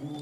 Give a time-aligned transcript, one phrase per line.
[0.00, 0.12] You're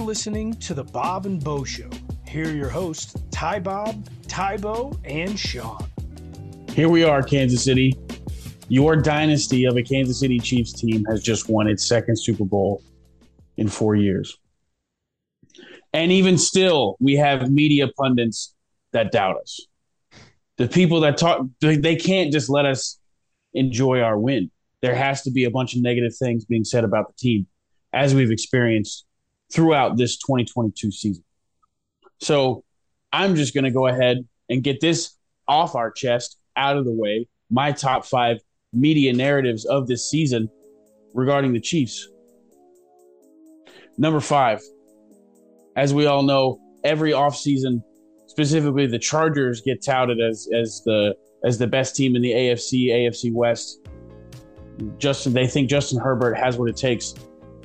[0.00, 1.88] listening to the Bob and Bo Show.
[2.26, 5.86] Here are your hosts, Ty Bob, Tybo, and Sean.
[6.72, 7.96] Here we are, Kansas City.
[8.68, 12.82] Your dynasty of a Kansas City Chiefs team has just won its second Super Bowl
[13.58, 14.38] in four years.
[15.92, 18.54] And even still, we have media pundits
[18.92, 19.60] that doubt us.
[20.56, 22.98] The people that talk, they can't just let us
[23.52, 24.50] enjoy our win.
[24.80, 27.46] There has to be a bunch of negative things being said about the team,
[27.92, 29.04] as we've experienced
[29.52, 31.24] throughout this 2022 season.
[32.20, 32.64] So
[33.12, 36.92] I'm just going to go ahead and get this off our chest, out of the
[36.92, 37.28] way.
[37.50, 38.38] My top five
[38.72, 40.50] media narratives of this season
[41.14, 42.08] regarding the Chiefs.
[43.98, 44.62] Number five,
[45.76, 47.82] as we all know, every offseason,
[48.26, 51.14] specifically the Chargers get touted as as the
[51.44, 53.80] as the best team in the AFC, AFC West.
[54.98, 57.14] Justin, they think Justin Herbert has what it takes.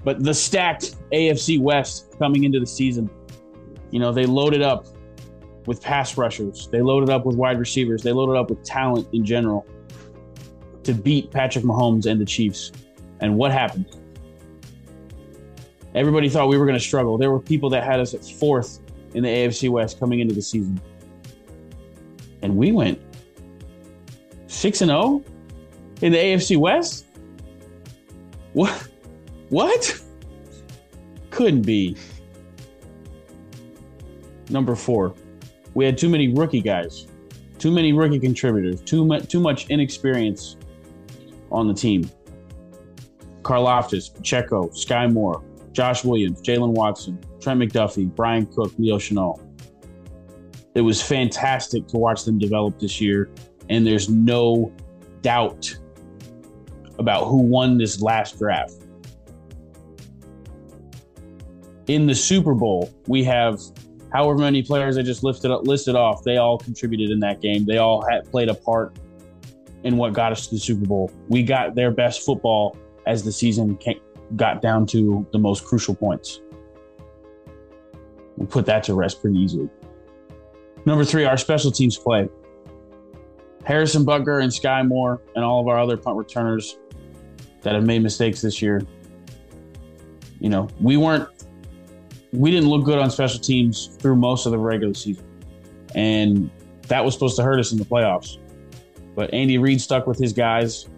[0.03, 3.09] But the stacked AFC West coming into the season,
[3.91, 4.87] you know, they loaded up
[5.65, 9.23] with pass rushers, they loaded up with wide receivers, they loaded up with talent in
[9.23, 9.65] general
[10.83, 12.71] to beat Patrick Mahomes and the Chiefs.
[13.21, 14.02] And what happened?
[15.95, 17.17] Everybody thought we were going to struggle.
[17.17, 18.79] There were people that had us at fourth
[19.13, 20.81] in the AFC West coming into the season.
[22.41, 22.99] And we went
[24.47, 25.23] 6 and 0
[26.01, 27.05] in the AFC West?
[28.53, 28.87] What?
[29.49, 29.99] What?
[31.29, 31.95] Couldn't be.
[34.49, 35.13] Number 4.
[35.73, 37.07] We had too many rookie guys.
[37.59, 38.81] Too many rookie contributors.
[38.81, 40.57] Too much too much inexperience
[41.51, 42.09] on the team.
[43.41, 49.41] Karlaftis, Pacheco, Sky Moore, Josh Williams, Jaylen Watson, Trent McDuffie, Bryan Cook, Leo Chenal.
[50.75, 53.29] It was fantastic to watch them develop this year,
[53.69, 54.71] and there's no
[55.21, 55.75] doubt
[56.99, 58.73] about who won this last draft.
[61.87, 63.59] In the Super Bowl, we have
[64.13, 66.23] however many players I just listed listed off.
[66.23, 67.65] They all contributed in that game.
[67.65, 68.97] They all had played a part
[69.83, 71.11] in what got us to the Super Bowl.
[71.27, 73.99] We got their best football as the season came,
[74.35, 76.41] got down to the most crucial points.
[78.37, 79.69] We put that to rest pretty easily.
[80.85, 82.29] Number three, our special teams play.
[83.63, 86.77] Harrison Butker and Sky Moore and all of our other punt returners
[87.61, 88.81] that have made mistakes this year.
[90.39, 91.29] You know, we weren't,
[92.33, 95.25] we didn't look good on special teams through most of the regular season.
[95.95, 96.49] And
[96.87, 98.37] that was supposed to hurt us in the playoffs.
[99.15, 100.89] But Andy Reid stuck with his guys.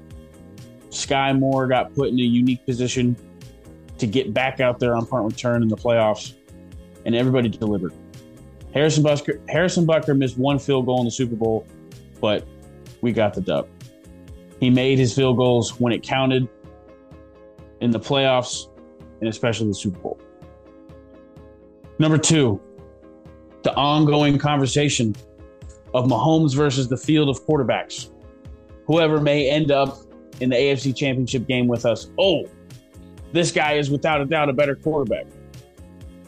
[0.89, 3.15] Sky Moore got put in a unique position
[3.97, 6.33] to get back out there on punt return in the playoffs,
[7.05, 7.93] and everybody delivered.
[8.73, 11.65] Harrison Butker, Harrison Butker missed one field goal in the Super Bowl,
[12.19, 12.45] but
[13.01, 13.67] we got the dub.
[14.59, 16.47] He made his field goals when it counted
[17.81, 18.67] in the playoffs
[19.19, 20.19] and especially the Super Bowl.
[21.99, 22.59] Number two,
[23.63, 25.15] the ongoing conversation
[25.93, 28.09] of Mahomes versus the field of quarterbacks.
[28.85, 29.97] Whoever may end up
[30.41, 32.43] in the AFC Championship game with us, oh,
[33.35, 35.25] this guy is without a doubt a better quarterback.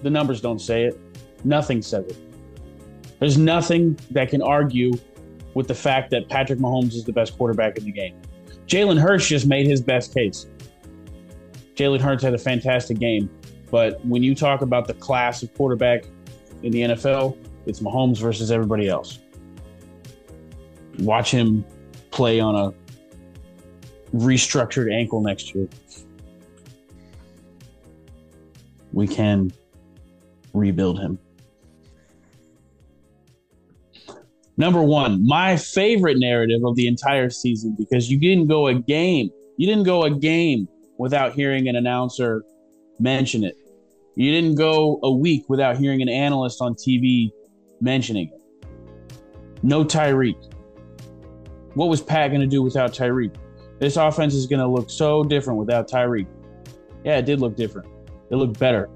[0.04, 1.00] The numbers don't say it.
[1.46, 2.18] Nothing says it.
[3.20, 4.92] There's nothing that can argue
[5.54, 8.16] with the fact that Patrick Mahomes is the best quarterback in the game.
[8.68, 10.48] Jalen Hurts just made his best case.
[11.76, 13.30] Jalen Hurts had a fantastic game,
[13.72, 16.04] but when you talk about the class of quarterback
[16.62, 19.20] in the NFL, it's Mahomes versus everybody else.
[21.00, 21.64] Watch him
[22.12, 22.74] play on a
[24.14, 25.70] restructured ankle next year.
[28.98, 29.52] We can
[30.56, 31.20] rebuild him.
[34.58, 39.30] Number one, my favorite narrative of the entire season because you didn't go a game.
[39.58, 42.44] You didn't go a game without hearing an announcer
[42.98, 43.56] mention it.
[44.16, 47.30] You didn't go a week without hearing an analyst on TV
[47.80, 48.68] mentioning it.
[49.62, 50.52] No Tyreek.
[51.76, 53.36] What was Pat going to do without Tyreek?
[53.80, 56.26] This offense is going to look so different without Tyreek.
[57.04, 57.90] Yeah, it did look different.
[58.30, 58.90] It looked better.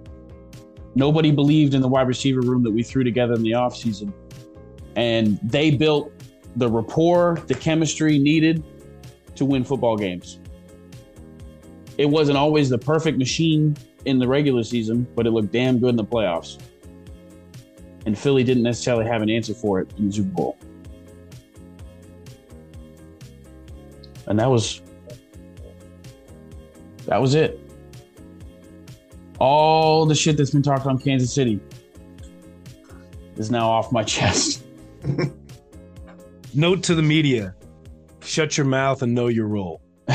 [0.96, 4.14] Nobody believed in the wide receiver room that we threw together in the offseason.
[4.96, 6.12] And they built
[6.58, 8.64] the rapport, the chemistry needed
[9.36, 10.40] to win football games.
[11.98, 15.90] It wasn't always the perfect machine in the regular season, but it looked damn good
[15.90, 16.58] in the playoffs.
[18.06, 20.58] And Philly didn't necessarily have an answer for it in the Super Bowl.
[24.28, 24.82] And that was
[27.06, 27.60] that was it.
[29.42, 31.60] All the shit that's been talked on Kansas City
[33.38, 34.64] is now off my chest.
[36.54, 37.56] Note to the media:
[38.22, 39.82] shut your mouth and know your role.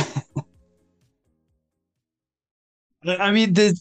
[3.04, 3.76] I mean, the,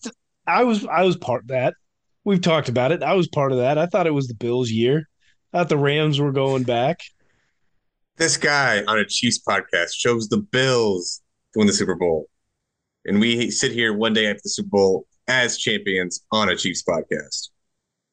[0.47, 1.75] I was I was part of that.
[2.23, 3.03] We've talked about it.
[3.03, 3.77] I was part of that.
[3.77, 5.07] I thought it was the Bills' year.
[5.53, 7.01] I thought the Rams were going back.
[8.17, 11.21] This guy on a Chiefs podcast chose the Bills
[11.53, 12.29] to win the Super Bowl.
[13.05, 16.83] And we sit here one day after the Super Bowl as champions on a Chiefs
[16.83, 17.49] podcast.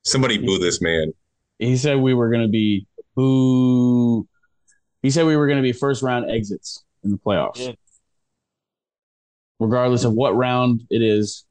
[0.05, 1.13] Somebody boo this man.
[1.59, 4.27] He said we were going to be boo.
[5.03, 7.59] He said we were going to be first round exits in the playoffs.
[7.59, 7.73] Yeah.
[9.61, 11.45] Regardless of what round it is,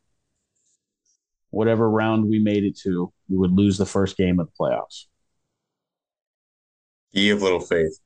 [1.49, 5.05] whatever round we made it to, we would lose the first game of the playoffs.
[7.11, 7.99] Ye of little faith.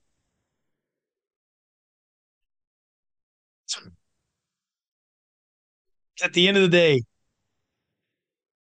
[6.23, 7.03] At the end of the day,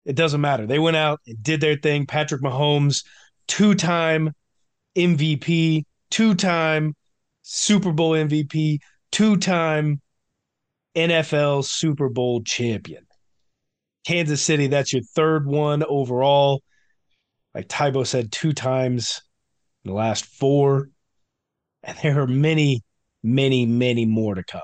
[0.07, 0.65] it doesn't matter.
[0.65, 2.05] They went out and did their thing.
[2.05, 3.03] Patrick Mahomes,
[3.45, 4.33] two time
[4.95, 6.95] MVP, two time
[7.41, 8.79] Super Bowl MVP,
[9.11, 10.01] two time
[10.95, 13.05] NFL Super Bowl champion.
[14.05, 16.63] Kansas City, that's your third one overall.
[17.53, 19.21] Like Tybo said, two times
[19.83, 20.87] in the last four.
[21.83, 22.81] And there are many,
[23.23, 24.61] many, many more to come.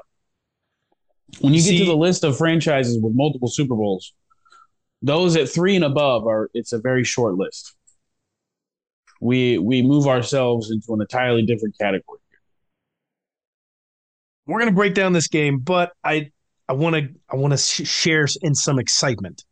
[1.42, 4.14] When you See, get to the list of franchises with multiple Super Bowls,
[5.04, 7.76] those at three and above are it's a very short list.
[9.22, 12.20] We we move ourselves into an entirely different category.
[14.48, 16.32] We're gonna break down this game, but I
[16.68, 19.44] I want to I want to sh- share in some excitement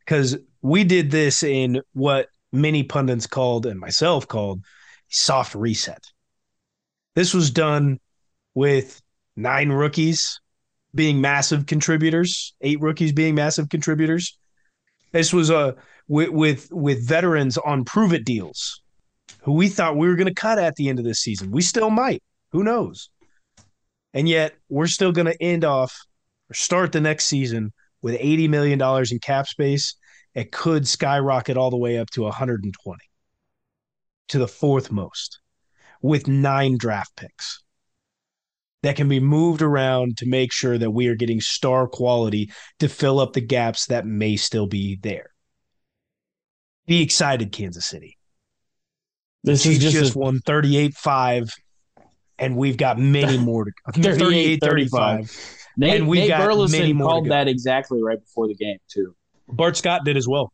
[0.00, 4.62] because we did this in what many pundits called and myself called
[5.08, 6.02] soft reset.
[7.14, 7.98] This was done
[8.54, 9.00] with
[9.36, 10.40] nine rookies
[10.94, 14.38] being massive contributors, eight rookies being massive contributors.
[15.12, 15.76] This was a
[16.08, 18.82] with with, with veterans on prove it deals
[19.42, 21.50] who we thought we were going to cut at the end of this season.
[21.50, 22.22] We still might.
[22.52, 23.10] Who knows?
[24.12, 25.96] And yet we're still going to end off
[26.50, 27.72] or start the next season
[28.02, 28.80] with $80 million
[29.10, 29.94] in cap space.
[30.34, 32.98] It could skyrocket all the way up to 120
[34.28, 35.40] to the fourth most
[36.02, 37.62] with nine draft picks
[38.82, 42.88] that can be moved around to make sure that we are getting star quality to
[42.88, 45.30] fill up the gaps that may still be there.
[46.86, 48.16] Be excited, Kansas City.
[49.42, 51.50] This is just, just a, won 38 5,
[52.38, 55.56] and we've got many more to 38 35.
[55.76, 59.14] Nate, and we got Burleson many more called that exactly right before the game, too.
[59.48, 60.52] Bart Scott did as well.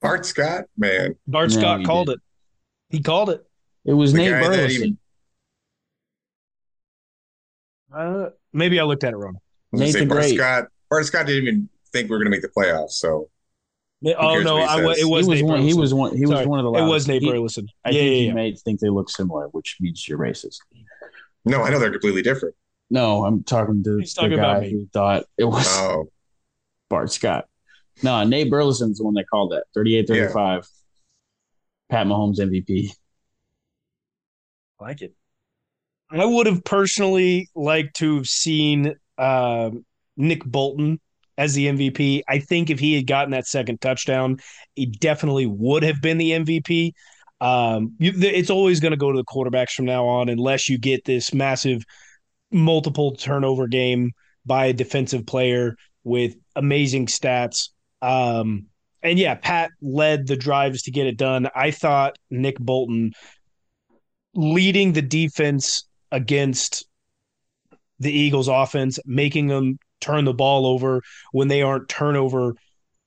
[0.00, 1.14] Bart Scott, man.
[1.26, 2.14] Bart no, Scott called did.
[2.14, 2.20] it.
[2.90, 3.44] He called it.
[3.84, 4.98] It was the Nate Burleson.
[7.90, 9.38] Even, uh, maybe I looked at it wrong.
[9.72, 10.36] Nathan Bart Great.
[10.36, 10.68] Scott.
[10.88, 12.92] Bart Scott didn't even think we were going to make the playoffs.
[12.92, 13.28] So.
[14.04, 14.58] oh no!
[14.58, 15.62] I, it was, he was one.
[15.62, 16.16] He was one.
[16.16, 16.70] He was one of the.
[16.70, 16.82] Last.
[16.82, 17.68] It was Nate Burleson.
[17.84, 20.58] I yeah, think yeah, you may think they look similar, which means you're racist.
[21.44, 22.54] No, I know they're completely different.
[22.90, 26.10] No, I'm talking to He's the talking guy who thought it was oh.
[26.90, 27.46] Bart Scott.
[28.02, 30.34] No, Nate Burleson's the one that called that 38 35.
[30.34, 30.62] Yeah.
[31.90, 32.90] Pat Mahomes MVP.
[34.80, 35.14] I like it.
[36.10, 39.70] I would have personally liked to have seen uh,
[40.16, 41.00] Nick Bolton
[41.38, 42.22] as the MVP.
[42.28, 44.38] I think if he had gotten that second touchdown,
[44.74, 46.92] he definitely would have been the MVP.
[47.40, 50.78] Um, you, it's always going to go to the quarterbacks from now on, unless you
[50.78, 51.84] get this massive
[52.50, 54.10] multiple turnover game
[54.44, 57.68] by a defensive player with amazing stats.
[58.02, 58.66] Um,
[59.02, 61.48] and yeah, Pat led the drives to get it done.
[61.54, 63.12] I thought Nick Bolton
[64.34, 66.86] leading the defense against
[67.98, 71.02] the Eagles offense, making them turn the ball over
[71.32, 72.54] when they aren't turnover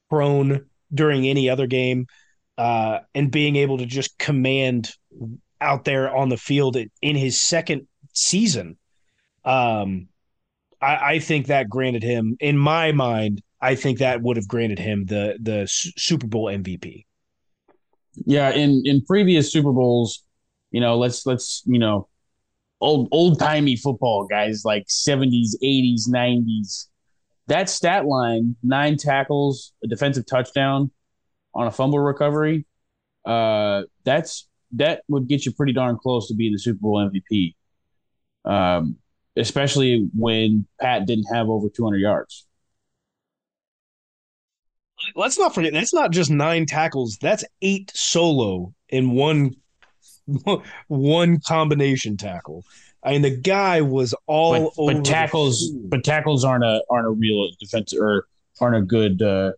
[0.10, 2.06] prone during any other game,
[2.58, 4.92] uh, and being able to just command
[5.60, 8.78] out there on the field in his second season.
[9.44, 10.08] Um,
[10.82, 14.78] I, I think that granted him, in my mind, I think that would have granted
[14.78, 17.06] him the the Super Bowl MVP.
[18.26, 20.24] Yeah, in in previous Super Bowls,
[20.72, 22.10] you know, let's let's you know
[22.84, 26.88] old old timey football guys like 70s, 80s, 90s.
[27.48, 30.92] That stat line, nine tackles, a defensive touchdown
[31.54, 32.66] on a fumble recovery,
[33.26, 37.56] uh, that's that would get you pretty darn close to being the Super Bowl MVP.
[38.46, 38.98] Um,
[39.36, 42.46] especially when Pat didn't have over 200 yards.
[45.16, 47.18] Let's not forget that's not just nine tackles.
[47.22, 49.56] That's eight solo in one
[50.88, 52.66] one combination tackle.
[53.04, 57.12] I mean, the guy was all but, but tackles, but tackles aren't a aren't a
[57.12, 58.26] real defense or
[58.62, 59.54] aren't a good uh,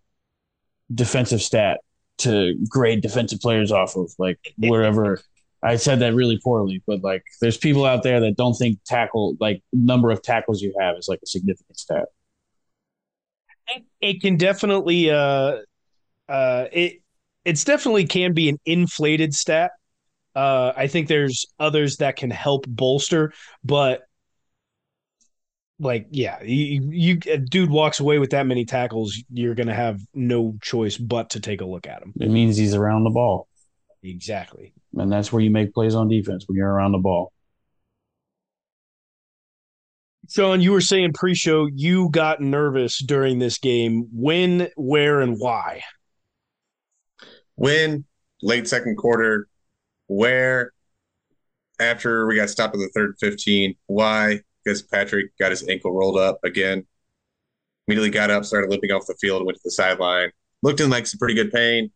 [0.93, 1.81] defensive stat
[2.17, 4.11] to grade defensive players off of.
[4.17, 5.21] Like wherever
[5.61, 9.35] I said that really poorly, but like there's people out there that don't think tackle
[9.39, 12.05] like number of tackles you have is like a significant stat.
[13.99, 15.57] It can definitely uh
[16.29, 17.01] uh it
[17.45, 19.71] it's definitely can be an inflated stat.
[20.35, 24.03] Uh I think there's others that can help bolster, but
[25.79, 29.99] like yeah, you, you a dude walks away with that many tackles, you're gonna have
[30.13, 32.13] no choice but to take a look at him.
[32.19, 33.47] It means he's around the ball.
[34.03, 34.73] Exactly.
[34.93, 37.33] And that's where you make plays on defense when you're around the ball.
[40.29, 44.07] Sean, you were saying pre-show you got nervous during this game.
[44.11, 45.83] When, where, and why?
[47.55, 48.05] When
[48.41, 49.47] late second quarter,
[50.07, 50.71] where
[51.79, 54.41] after we got stopped at the third 15, why?
[54.63, 56.85] Because Patrick got his ankle rolled up again.
[57.87, 60.31] Immediately got up, started limping off the field, went to the sideline.
[60.63, 61.91] Looked in like some pretty good pain.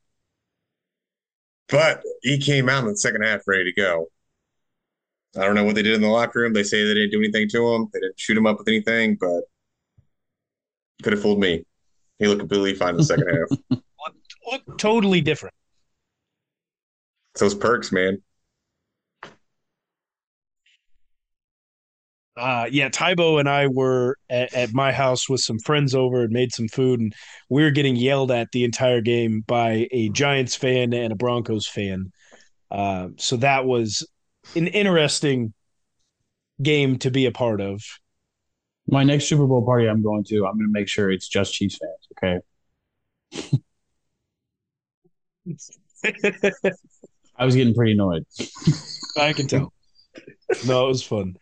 [1.69, 4.07] But he came out in the second half ready to go.
[5.37, 6.53] I don't know what they did in the locker room.
[6.53, 7.87] They say they didn't do anything to him.
[7.93, 9.41] They didn't shoot him up with anything, but
[11.03, 11.65] could have fooled me.
[12.17, 13.79] He looked completely fine in the second half.
[14.51, 15.53] Look totally different.
[17.33, 18.21] It's those perks, man.
[22.39, 26.31] Uh, yeah, Tybo and I were at, at, my house with some friends over and
[26.31, 27.13] made some food, and
[27.49, 31.67] we were getting yelled at the entire game by a Giants fan and a Broncos
[31.67, 32.13] fan.
[32.71, 34.07] Uh, so that was
[34.55, 35.53] an interesting
[36.61, 37.81] game to be a part of.
[38.87, 41.53] My next Super Bowl party I'm going to, I'm going to make sure it's just
[41.53, 42.41] Chiefs fans.
[45.45, 46.61] Okay.
[47.39, 48.25] I was getting pretty annoyed.
[49.17, 49.73] I can tell.
[50.67, 51.37] No, it was fun.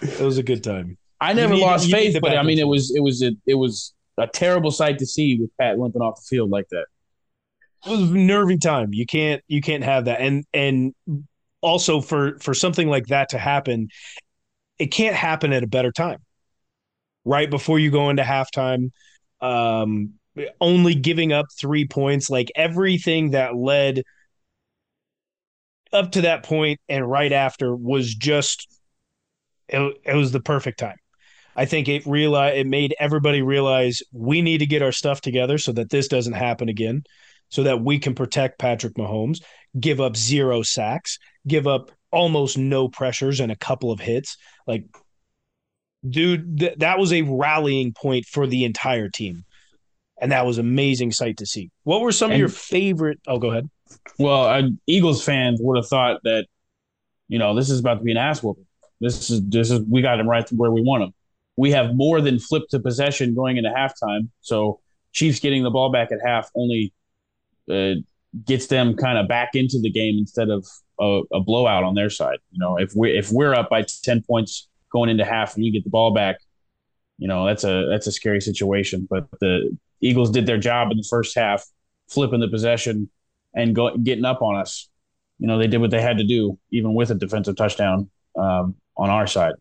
[0.00, 0.96] It was a good time.
[1.20, 3.94] I never need, lost faith, but I mean, it was it was a, it was
[4.18, 6.86] a terrible sight to see with Pat limping off the field like that.
[7.86, 8.92] It was a nervy time.
[8.92, 10.94] You can't you can't have that, and and
[11.60, 13.88] also for for something like that to happen,
[14.78, 16.18] it can't happen at a better time.
[17.24, 18.90] Right before you go into halftime,
[19.40, 20.14] um,
[20.60, 24.02] only giving up three points, like everything that led
[25.92, 28.66] up to that point and right after was just
[29.68, 30.96] it, it was the perfect time.
[31.54, 35.58] I think it realize it made everybody realize we need to get our stuff together
[35.58, 37.04] so that this doesn't happen again,
[37.50, 39.42] so that we can protect Patrick Mahomes,
[39.78, 44.36] give up zero sacks, give up almost no pressures and a couple of hits.
[44.66, 44.84] Like,
[46.08, 49.44] dude, th- that was a rallying point for the entire team,
[50.20, 51.70] and that was amazing sight to see.
[51.84, 53.20] What were some and, of your favorite?
[53.26, 53.68] Oh, go ahead.
[54.18, 56.46] Well, uh, Eagles fans would have thought that,
[57.28, 58.66] you know, this is about to be an ass whooping.
[59.00, 61.14] This is this is we got him right where we want him.
[61.56, 64.28] We have more than flipped to possession going into halftime.
[64.40, 64.80] So
[65.12, 66.92] Chiefs getting the ball back at half only
[67.70, 67.94] uh,
[68.46, 70.66] gets them kind of back into the game instead of
[71.00, 72.38] a, a, blowout on their side.
[72.50, 75.72] You know, if we if we're up by ten points going into half and you
[75.72, 76.38] get the ball back,
[77.18, 79.06] you know that's a that's a scary situation.
[79.10, 81.64] But the Eagles did their job in the first half,
[82.08, 83.10] flipping the possession
[83.54, 84.88] and go, getting up on us.
[85.38, 88.10] You know, they did what they had to do, even with a defensive touchdown.
[88.36, 89.54] Um, on our side.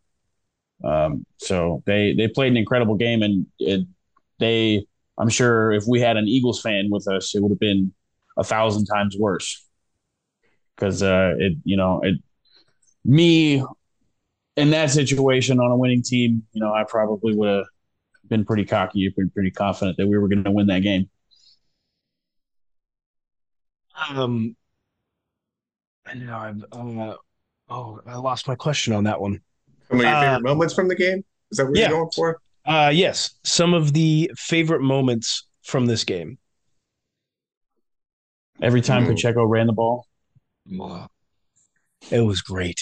[0.84, 3.88] Um, so they they played an incredible game, and it,
[4.40, 4.86] they
[5.18, 7.94] I'm sure if we had an Eagles fan with us, it would have been
[8.38, 9.66] a thousand times worse.
[10.76, 12.16] Because uh, it you know it
[13.06, 13.64] me
[14.58, 17.66] in that situation on a winning team, you know I probably would have
[18.28, 21.10] been pretty cocky, been pretty confident that we were going to win that game.
[24.10, 24.56] Um,
[26.06, 27.16] I know I've uh,
[27.72, 29.40] Oh, I lost my question on that one.
[29.88, 31.24] Some of your favorite uh, moments from the game?
[31.52, 31.88] Is that what yeah.
[31.88, 32.42] you're going for?
[32.66, 36.38] Uh, yes, some of the favorite moments from this game.
[38.62, 39.08] Every time mm.
[39.08, 40.06] Pacheco ran the ball,
[42.12, 42.80] it was great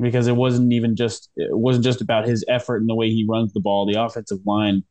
[0.00, 3.26] because it wasn't even just it wasn't just about his effort and the way he
[3.28, 3.86] runs the ball.
[3.86, 4.82] The offensive line,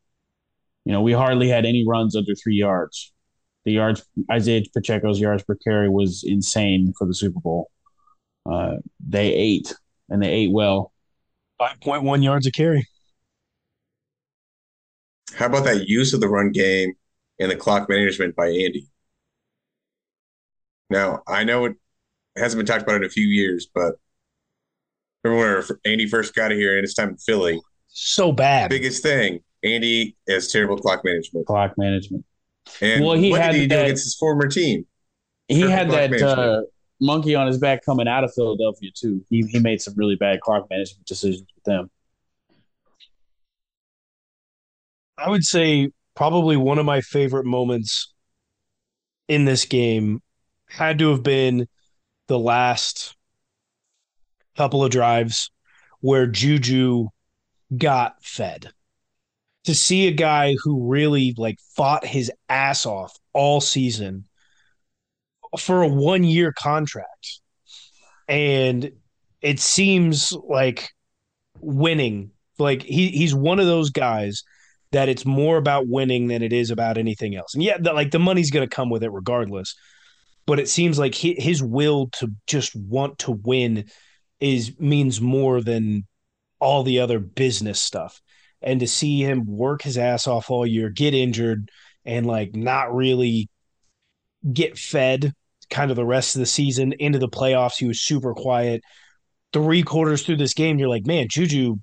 [0.86, 3.12] you know, we hardly had any runs under three yards.
[3.68, 7.70] The yards Isaiah Pacheco's yards per carry was insane for the Super Bowl.
[8.50, 9.76] Uh, they ate
[10.08, 10.94] and they ate well.
[11.60, 12.88] 5.1 yards a carry.
[15.36, 16.94] How about that use of the run game
[17.42, 18.88] and the clock management by Andy?
[20.90, 21.76] Now, I know it
[22.38, 23.96] hasn't been talked about in a few years, but
[25.26, 27.60] remember when Andy first got here and his time in Philly?
[27.90, 28.70] So bad.
[28.70, 31.46] Biggest thing, Andy has terrible clock management.
[31.48, 32.24] Clock management.
[32.82, 34.86] And well, he what had did he that, do against his former team?
[35.48, 36.62] He had that uh,
[37.00, 39.24] monkey on his back coming out of Philadelphia too.
[39.30, 41.90] He he made some really bad clock management decisions with them.
[45.18, 48.14] I would say probably one of my favorite moments
[49.28, 50.22] in this game
[50.68, 51.68] had to have been
[52.28, 53.16] the last
[54.56, 55.50] couple of drives
[56.02, 57.08] where Juju
[57.76, 58.72] got fed.
[59.68, 64.26] To see a guy who really like fought his ass off all season
[65.60, 67.40] for a one year contract.
[68.28, 68.92] And
[69.42, 70.90] it seems like
[71.60, 72.32] winning.
[72.60, 74.44] Like he he's one of those guys
[74.92, 77.54] that it's more about winning than it is about anything else.
[77.54, 79.76] And yeah, the, like the money's going to come with it regardless.
[80.46, 83.90] But it seems like he, his will to just want to win
[84.40, 86.08] is means more than
[86.60, 88.22] all the other business stuff.
[88.62, 91.70] And to see him work his ass off all year, get injured,
[92.06, 93.50] and like not really
[94.52, 95.34] get fed
[95.70, 98.82] kind of the rest of the season into the playoffs, he was super quiet.
[99.54, 101.78] Three quarters through this game, you're like, man, Juju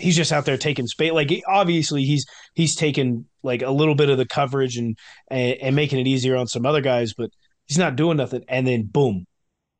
[0.00, 1.12] he's just out there taking space.
[1.12, 4.98] Like obviously he's he's taking like a little bit of the coverage and,
[5.28, 7.30] and and making it easier on some other guys, but
[7.66, 8.42] he's not doing nothing.
[8.48, 9.26] And then boom,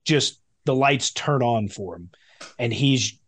[0.04, 2.10] just the lights turn on for him,
[2.58, 3.18] and he's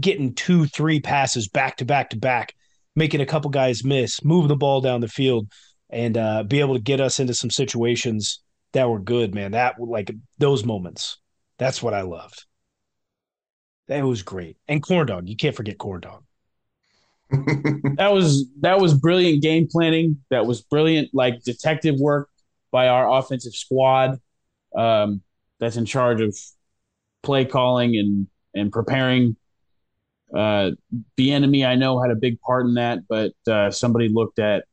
[0.00, 2.54] getting two, three passes back to back to back,
[2.96, 5.48] making a couple guys miss, moving the ball down the field,
[5.90, 9.34] and uh, be able to get us into some situations that were good.
[9.34, 11.18] Man, that like those moments.
[11.58, 12.44] That's what I loved.
[13.88, 14.56] That was great.
[14.68, 16.24] And corn dog, you can't forget corn dog.
[17.96, 20.18] that was that was brilliant game planning.
[20.30, 22.30] That was brilliant, like detective work
[22.70, 24.18] by our offensive squad.
[24.74, 25.22] Um,
[25.58, 26.36] that's in charge of
[27.22, 29.36] play calling and and preparing.
[30.34, 30.72] Uh,
[31.16, 34.64] Bieniemy, I know, had a big part in that, but uh, somebody looked at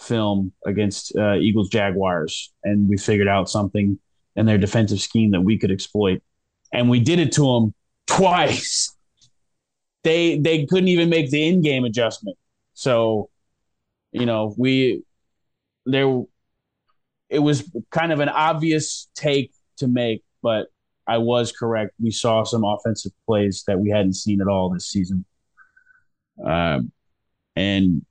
[0.00, 3.98] film against uh, Eagles Jaguars, and we figured out something
[4.36, 6.22] in their defensive scheme that we could exploit,
[6.72, 7.74] and we did it to them
[8.06, 8.94] twice.
[10.02, 12.36] They they couldn't even make the in game adjustment.
[12.74, 13.30] So,
[14.12, 15.02] you know, we
[15.84, 16.22] there
[17.28, 20.68] it was kind of an obvious take to make, but
[21.06, 21.92] I was correct.
[22.00, 25.24] We saw some offensive plays that we hadn't seen at all this season.
[26.44, 26.92] Um,
[27.54, 28.04] and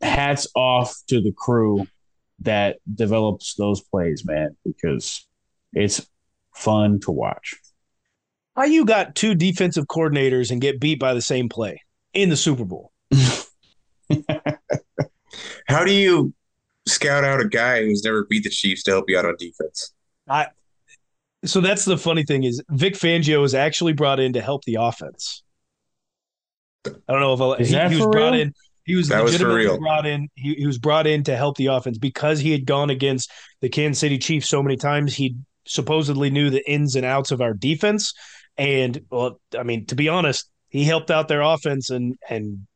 [0.00, 1.86] hats off to the crew
[2.40, 5.26] that develops those plays, man, because
[5.72, 6.08] it's
[6.54, 7.54] fun to watch.
[8.56, 12.36] How you got two defensive coordinators and get beat by the same play in the
[12.36, 12.92] Super Bowl?
[15.68, 16.32] How do you
[16.86, 19.92] scout out a guy who's never beat the Chiefs to help you out on defense?
[20.28, 20.48] I
[21.44, 24.76] so that's the funny thing is Vic Fangio was actually brought in to help the
[24.80, 25.42] offense.
[26.86, 28.42] I don't know if I'll, is he, that he was for brought real?
[28.42, 28.52] in.
[28.84, 29.78] He was That was for legitimately real.
[29.78, 30.28] brought in.
[30.34, 33.68] He, he was brought in to help the offense because he had gone against the
[33.68, 35.14] Kansas City Chiefs so many times.
[35.14, 38.14] He supposedly knew the ins and outs of our defense,
[38.56, 42.66] and well, I mean, to be honest, he helped out their offense and and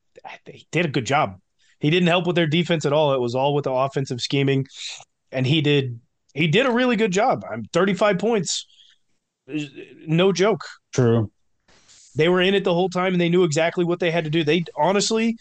[0.47, 1.41] he did a good job.
[1.81, 3.15] He didn't help with their defense at all.
[3.15, 4.67] It was all with the offensive scheming,
[5.33, 5.99] and he did
[6.35, 7.45] he did a really good job.
[7.51, 8.67] I'm 35 points,
[10.07, 10.63] no joke.
[10.93, 11.31] True.
[12.15, 14.31] They were in it the whole time and they knew exactly what they had to
[14.31, 14.45] do.
[14.45, 15.37] They honestly,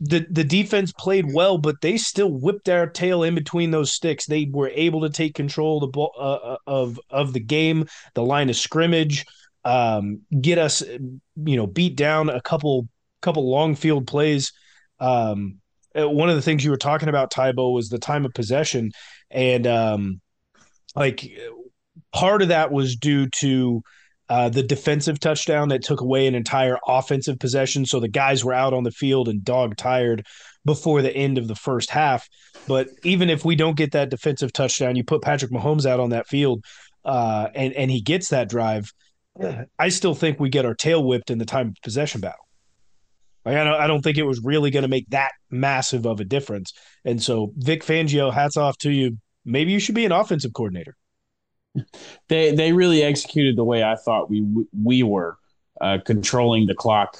[0.00, 4.26] the the defense played well, but they still whipped their tail in between those sticks.
[4.26, 8.24] They were able to take control of the ball uh, of of the game, the
[8.24, 9.24] line of scrimmage,
[9.64, 12.88] um, get us, you know, beat down a couple
[13.20, 14.52] couple long field plays.
[14.98, 15.60] Um,
[15.98, 18.90] uh, one of the things you were talking about, Tybo, was the time of possession,
[19.32, 20.20] and um,
[20.94, 21.30] like
[22.12, 23.82] part of that was due to
[24.28, 27.84] uh, the defensive touchdown that took away an entire offensive possession.
[27.84, 30.24] So the guys were out on the field and dog tired
[30.64, 32.28] before the end of the first half.
[32.66, 36.10] But even if we don't get that defensive touchdown, you put Patrick Mahomes out on
[36.10, 36.64] that field,
[37.04, 38.92] uh, and and he gets that drive.
[39.78, 42.46] I still think we get our tail whipped in the time of possession battle.
[43.44, 46.20] Like I don't, I don't think it was really going to make that massive of
[46.20, 46.72] a difference.
[47.04, 49.18] And so Vic Fangio, hats off to you.
[49.44, 50.96] Maybe you should be an offensive coordinator.
[52.28, 54.46] They they really executed the way I thought we
[54.82, 55.38] we were
[55.80, 57.16] uh, controlling the clock,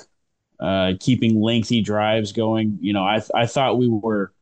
[0.61, 2.79] uh, keeping lengthy drives going.
[2.81, 4.33] You know, I I thought we were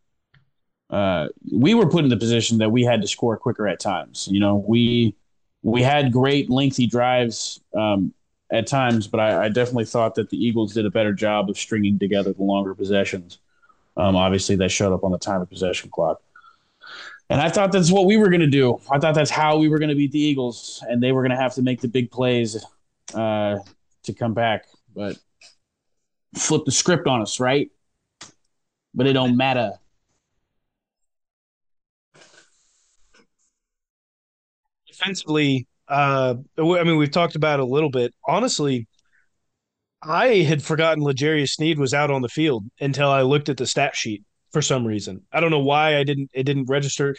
[0.90, 4.28] uh, we were put in the position that we had to score quicker at times.
[4.30, 5.14] You know, we
[5.62, 8.12] we had great lengthy drives um,
[8.50, 11.58] at times, but I, I definitely thought that the Eagles did a better job of
[11.58, 13.38] stringing together the longer possessions.
[13.96, 16.20] Um, obviously, that showed up on the time of possession clock.
[17.30, 18.80] And I thought that's what we were going to do.
[18.90, 21.30] I thought that's how we were going to beat the Eagles, and they were going
[21.30, 22.62] to have to make the big plays
[23.14, 23.58] uh,
[24.02, 24.66] to come back.
[24.94, 25.16] But
[26.36, 27.70] flip the script on us, right?
[28.92, 29.78] But it don't matter.
[35.00, 38.14] defensively, uh, I mean, we've talked about it a little bit.
[38.26, 38.86] Honestly,
[40.02, 43.66] I had forgotten L'Jarius Sneed was out on the field until I looked at the
[43.66, 44.24] stat sheet.
[44.52, 45.22] For some reason.
[45.32, 47.16] I don't know why I didn't it didn't register.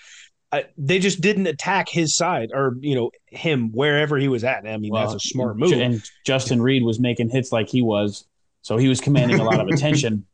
[0.54, 4.67] I, they just didn't attack his side or you know him wherever he was at.
[4.67, 5.74] I mean well, that's a smart move.
[5.74, 8.26] And Justin Reid was making hits like he was,
[8.62, 10.26] so he was commanding a lot of attention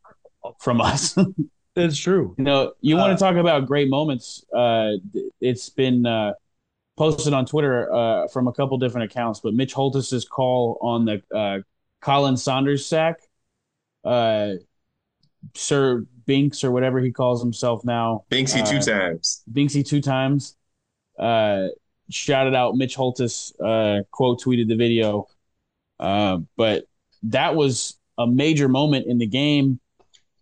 [0.59, 1.17] from us.
[1.75, 2.33] That's true.
[2.39, 4.43] You know, you uh, want to talk about great moments.
[4.51, 4.93] Uh,
[5.39, 6.33] it's been uh,
[6.97, 11.21] posted on Twitter uh, from a couple different accounts, but Mitch Holthus's call on the
[11.33, 11.59] uh,
[12.03, 13.17] Khalen Saunders sack,
[14.03, 14.53] uh,
[15.53, 20.55] Sir Binks or whatever he calls himself now, Binksy two times, Binksy two times,
[21.17, 21.69] Uh,
[22.09, 23.53] shouted out Mitch Holthus,
[24.11, 25.27] quote tweeted the video,
[25.97, 26.85] but
[27.23, 29.79] that was a major moment in the game.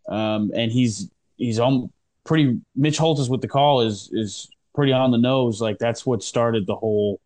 [0.07, 1.91] Um, and he's he's on
[2.25, 5.61] pretty Mitch Holthus with the call is is pretty on the nose.
[5.61, 7.19] Like that's what started the whole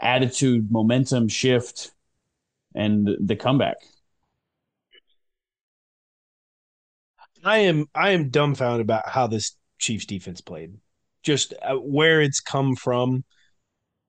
[0.00, 1.92] attitude momentum shift
[2.74, 3.76] and the comeback.
[7.44, 10.74] I am I am dumbfounded about how this Chiefs defense played.
[11.22, 13.24] Just uh, where it's come from.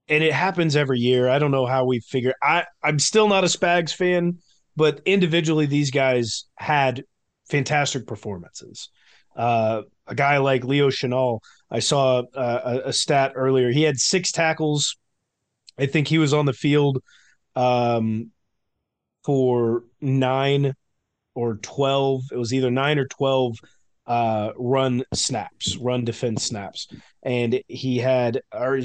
[0.07, 1.27] And it happens every year.
[1.27, 4.37] I don't know how we figure I I'm still not a Spags fan,
[4.75, 7.03] but individually these guys had
[7.49, 8.89] fantastic performances.
[9.35, 13.69] Uh, a guy like Leo Chenal, I saw uh, a, a, stat earlier.
[13.69, 14.95] He had six tackles.
[15.77, 17.03] I think he was on the field
[17.55, 18.31] um,
[19.25, 20.73] for nine
[21.35, 22.23] or 12.
[22.31, 23.57] It was either nine or 12
[24.07, 26.87] uh, run snaps, run defense snaps.
[27.23, 28.79] And he had, or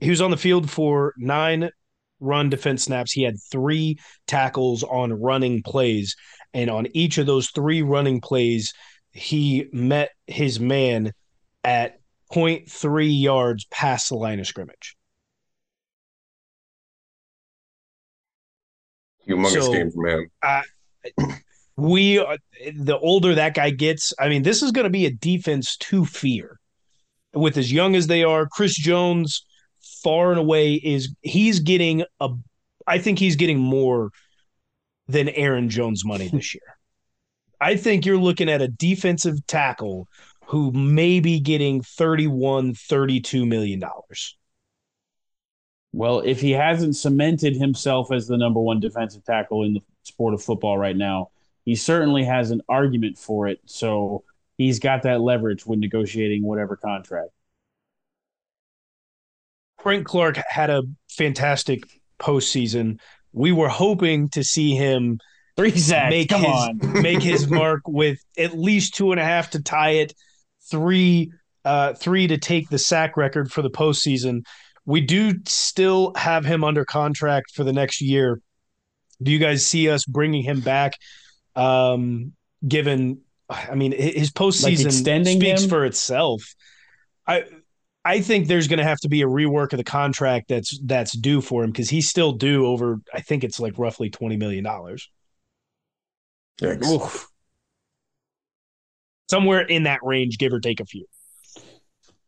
[0.00, 1.70] he was on the field for nine
[2.20, 3.12] run defense snaps.
[3.12, 6.16] He had three tackles on running plays.
[6.52, 8.72] And on each of those three running plays,
[9.12, 11.12] he met his man
[11.62, 11.98] at
[12.32, 14.96] 0.3 yards past the line of scrimmage.
[19.28, 20.30] Humongous so, game from him.
[21.76, 22.38] We, are,
[22.74, 26.04] the older that guy gets, I mean, this is going to be a defense to
[26.04, 26.58] fear.
[27.32, 29.44] With as young as they are, Chris Jones,
[30.02, 32.30] far and away, is he's getting a.
[32.86, 34.10] I think he's getting more
[35.08, 36.76] than Aaron Jones money this year.
[37.60, 40.06] I think you're looking at a defensive tackle
[40.46, 44.36] who may be getting 31, 32 million dollars.
[45.92, 50.34] Well, if he hasn't cemented himself as the number one defensive tackle in the sport
[50.34, 51.30] of football right now,
[51.64, 53.60] he certainly has an argument for it.
[53.66, 54.24] So
[54.56, 57.30] he's got that leverage when negotiating whatever contract.
[59.82, 61.84] Frank Clark had a fantastic
[62.18, 63.00] postseason.
[63.32, 65.18] We were hoping to see him
[65.56, 66.10] Three sacks.
[66.10, 66.80] Make Come his, on.
[67.02, 70.12] make his mark with at least two and a half to tie it,
[70.70, 71.32] three
[71.64, 74.44] uh, three to take the sack record for the postseason.
[74.84, 78.40] We do still have him under contract for the next year.
[79.22, 80.94] Do you guys see us bringing him back?
[81.56, 82.32] Um,
[82.66, 85.68] given, I mean, his postseason like speaks him?
[85.68, 86.54] for itself.
[87.26, 87.44] I
[88.04, 91.12] I think there's going to have to be a rework of the contract that's that's
[91.12, 93.00] due for him because he's still due over.
[93.14, 95.10] I think it's like roughly twenty million dollars.
[99.30, 101.06] Somewhere in that range, give or take a few.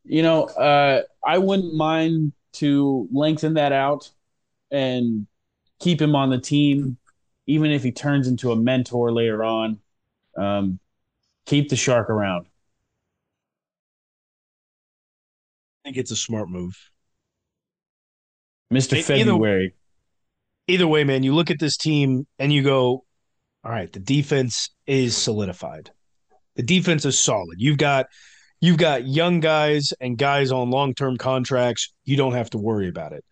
[0.04, 4.10] You know, uh, I wouldn't mind to lengthen that out
[4.70, 5.26] and
[5.78, 6.96] keep him on the team,
[7.46, 9.78] even if he turns into a mentor later on.
[10.36, 10.78] Um,
[11.46, 12.46] keep the shark around.
[15.84, 16.76] I think it's a smart move.
[18.72, 19.00] Mr.
[19.02, 19.66] February.
[19.66, 19.74] Either,
[20.66, 23.04] either way, man, you look at this team and you go,
[23.64, 25.90] all right, the defense is solidified.
[26.56, 27.56] The defense is solid.
[27.60, 28.06] You've got
[28.60, 31.92] you've got young guys and guys on long-term contracts.
[32.04, 33.24] You don't have to worry about it.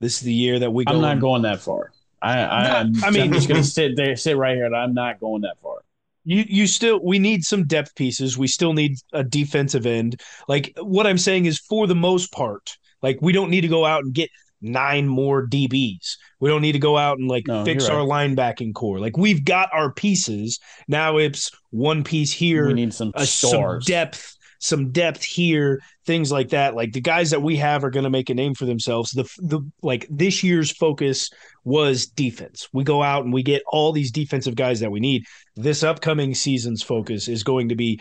[0.00, 0.92] This is the year that we go.
[0.92, 1.92] I'm not going that far.
[2.22, 4.94] I I, I mean, I'm just going to sit there, sit right here, and I'm
[4.94, 5.78] not going that far.
[6.24, 8.36] You you still we need some depth pieces.
[8.36, 10.20] We still need a defensive end.
[10.48, 13.84] Like what I'm saying is, for the most part, like we don't need to go
[13.84, 16.16] out and get nine more DBs.
[16.40, 18.30] We don't need to go out and like no, fix our right.
[18.30, 18.98] linebacking core.
[18.98, 20.58] Like we've got our pieces.
[20.88, 22.66] Now it's one piece here.
[22.66, 26.74] We need some uh, some depth, some depth here, things like that.
[26.74, 29.10] Like the guys that we have are going to make a name for themselves.
[29.10, 31.30] The the like this year's focus
[31.64, 32.68] was defense.
[32.72, 35.24] We go out and we get all these defensive guys that we need.
[35.56, 38.00] This upcoming season's focus is going to be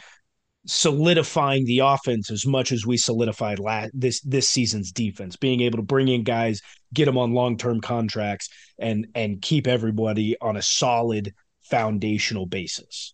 [0.65, 5.77] solidifying the offense as much as we solidified last this this season's defense being able
[5.77, 10.61] to bring in guys get them on long-term contracts and and keep everybody on a
[10.61, 13.13] solid foundational basis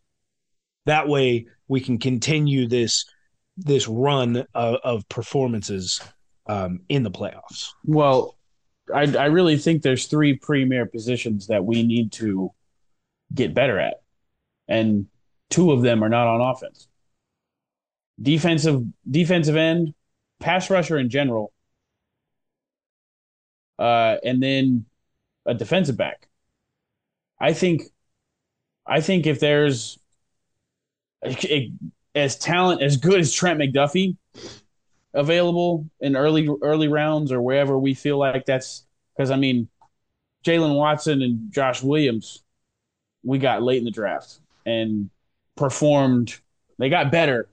[0.85, 3.05] that way we can continue this
[3.57, 6.01] this run of, of performances
[6.47, 8.37] um, in the playoffs well
[8.93, 12.51] I, I really think there's three premier positions that we need to
[13.33, 14.01] get better at
[14.67, 15.07] and
[15.49, 16.87] two of them are not on offense
[18.21, 19.93] defensive defensive end,
[20.39, 21.51] pass rusher in general,
[23.79, 24.85] uh, and then
[25.45, 26.27] a defensive back.
[27.39, 27.83] I think,
[28.85, 29.97] I think if there's
[31.23, 31.71] a,
[32.15, 34.17] as talent as good as Trent McDuffie
[35.13, 39.67] available in early early rounds or wherever we feel like that's because I mean
[40.45, 42.43] Jaylen Watson and Josh Williams
[43.23, 45.09] we got late in the draft and
[45.55, 46.39] performed
[46.77, 47.49] they got better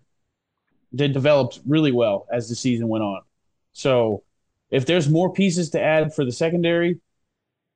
[0.93, 3.21] they developed really well as the season went on.
[3.73, 4.23] So
[4.71, 7.01] if there's more pieces to add for the secondary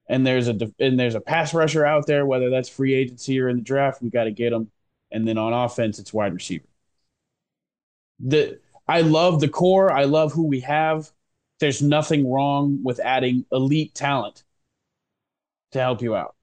[0.09, 3.49] and there's a and there's a pass rusher out there whether that's free agency or
[3.49, 4.71] in the draft we got to get them
[5.11, 6.64] and then on offense it's wide receiver
[8.20, 9.92] the I love the core.
[9.92, 11.11] I love who we have.
[11.61, 14.42] There's nothing wrong with adding elite talent
[15.72, 16.35] to help you out.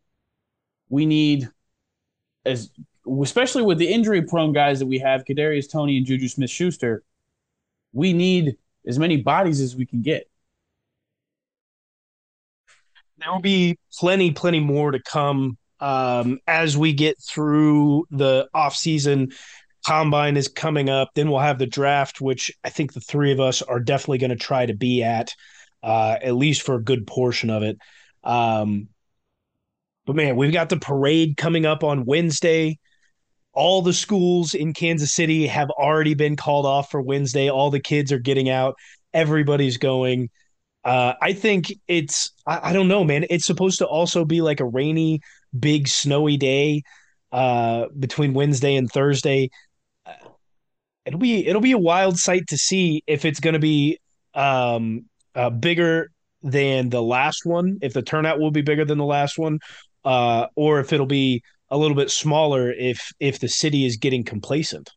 [0.90, 1.50] We need
[2.46, 2.72] as
[3.22, 7.04] especially with the injury prone guys that we have, Kadarius Toney and Juju Smith Schuster,
[7.94, 10.30] we need as many bodies as we can get.
[13.18, 18.76] There will be plenty, plenty more to come um, as we get through the off
[18.76, 19.32] season
[19.86, 21.10] combine is coming up.
[21.16, 24.30] Then we'll have the draft, which I think the three of us are definitely going
[24.30, 25.34] to try to be at,
[25.84, 27.78] uh, at least for a good portion of it.
[28.24, 28.90] Um,
[30.06, 32.80] but man, we've got the parade coming up on Wednesday.
[33.54, 37.50] All the schools in Kansas City have already been called off for Wednesday.
[37.50, 38.76] All the kids are getting out.
[39.14, 40.30] Everybody's going.
[40.84, 43.26] Uh, I think it's, I, I don't know, man.
[43.30, 45.22] It's supposed to also be like a rainy,
[45.58, 46.84] big, snowy day
[47.32, 49.50] uh, between Wednesday and Thursday
[51.10, 53.98] it'll be it'll be a wild sight to see if it's going to be
[54.36, 56.12] um, uh, bigger
[56.44, 59.58] than the last one, if the turnout will be bigger than the last one,
[60.06, 64.24] uh, or if it'll be a little bit smaller if if the city is getting
[64.24, 64.92] complacent.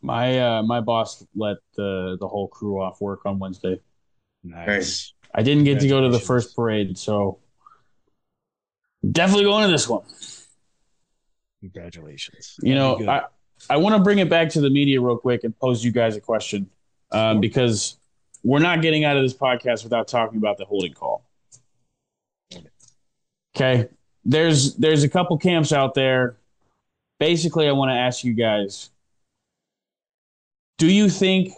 [0.00, 3.80] My uh, my boss let the the whole crew off work on Wednesday.
[4.44, 5.14] Nice.
[5.34, 7.40] I didn't get to go to the first parade, so
[9.10, 10.04] definitely going to this one.
[11.58, 12.54] Congratulations.
[12.62, 13.22] You know, I,
[13.70, 16.16] I want to bring it back to the media real quick and pose you guys
[16.16, 16.68] a question
[17.10, 17.96] um, because
[18.42, 21.24] we're not getting out of this podcast without talking about the holding call.
[23.56, 23.88] Okay,
[24.24, 26.36] there's there's a couple camps out there.
[27.20, 28.90] Basically, I want to ask you guys:
[30.78, 31.52] Do you think,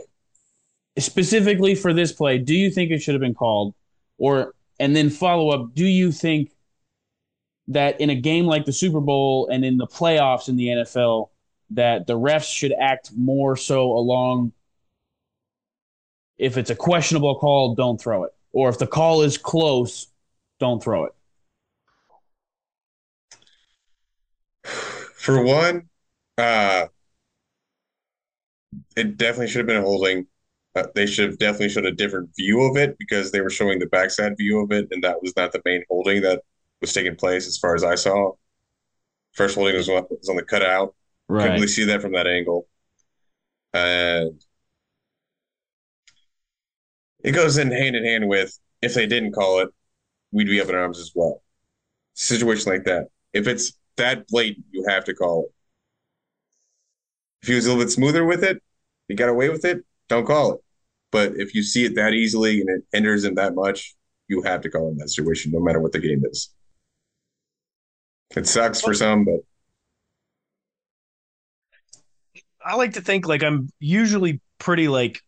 [0.98, 3.74] specifically for this play, do you think it should have been called,
[4.18, 5.74] or and then follow up?
[5.74, 6.52] Do you think
[7.68, 11.30] that in a game like the Super Bowl and in the playoffs in the NFL,
[11.70, 14.52] that the refs should act more so along
[16.38, 18.32] if it's a questionable call, don't throw it.
[18.52, 20.08] Or if the call is close,
[20.60, 21.12] don't throw it.
[24.64, 25.88] For one,
[26.38, 26.86] uh,
[28.96, 30.26] it definitely should have been a holding.
[30.74, 33.78] Uh, they should have definitely showed a different view of it because they were showing
[33.78, 36.42] the backside view of it, and that was not the main holding that
[36.80, 38.32] was taking place as far as I saw.
[39.32, 40.94] First holding was, was on the cutout.
[41.28, 41.42] Right.
[41.42, 42.68] Couldn't really see that from that angle.
[43.72, 44.40] And
[47.22, 49.68] it goes in hand in hand with if they didn't call it,
[50.32, 51.42] we'd be up in arms as well.
[52.14, 53.08] Situation like that.
[53.32, 55.54] If it's that blatant, you have to call it.
[57.42, 58.62] If he was a little bit smoother with it,
[59.08, 60.60] he got away with it, don't call it.
[61.12, 63.94] But if you see it that easily and it enters him that much,
[64.28, 66.50] you have to call in that situation, no matter what the game is.
[68.36, 69.40] It sucks for some, but
[72.66, 75.20] I like to think like I'm usually pretty like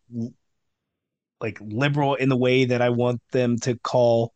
[1.39, 4.33] like liberal in the way that I want them to call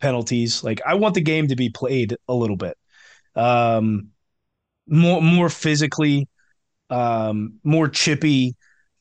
[0.00, 0.62] penalties.
[0.62, 2.76] Like I want the game to be played a little bit.
[3.34, 4.10] Um
[4.86, 6.28] more more physically,
[6.90, 8.54] um, more chippy,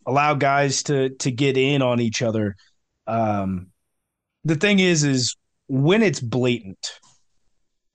[0.07, 2.55] allow guys to to get in on each other.
[3.05, 3.67] Um
[4.43, 5.35] the thing is is
[5.67, 6.99] when it's blatant,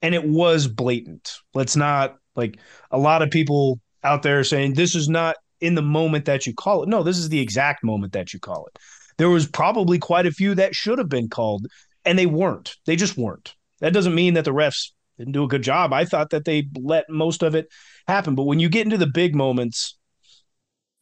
[0.00, 1.32] and it was blatant.
[1.54, 2.60] Let's not like
[2.92, 6.54] a lot of people out there saying this is not in the moment that you
[6.54, 6.88] call it.
[6.88, 8.78] No, this is the exact moment that you call it.
[9.18, 11.66] There was probably quite a few that should have been called
[12.04, 12.76] and they weren't.
[12.86, 13.54] They just weren't.
[13.80, 15.92] That doesn't mean that the refs didn't do a good job.
[15.92, 17.68] I thought that they let most of it
[18.06, 19.98] happen, but when you get into the big moments,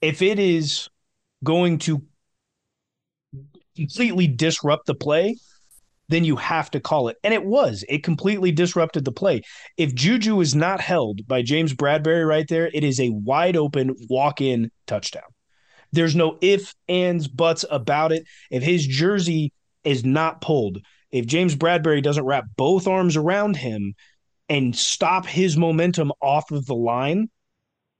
[0.00, 0.88] if it is
[1.44, 2.02] going to
[3.76, 5.36] completely disrupt the play,
[6.08, 7.16] then you have to call it.
[7.22, 7.84] And it was.
[7.88, 9.42] It completely disrupted the play.
[9.76, 13.94] If Juju is not held by James Bradberry right there, it is a wide open
[14.08, 15.28] walk in touchdown.
[15.92, 18.24] There's no ifs, ands, buts about it.
[18.50, 19.52] If his jersey
[19.84, 20.78] is not pulled,
[21.10, 23.94] if James Bradberry doesn't wrap both arms around him
[24.48, 27.28] and stop his momentum off of the line,